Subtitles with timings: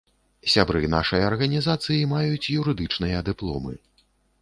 [0.53, 3.73] Сябры нашай арганізацыі маюць юрыдычныя дыпломы.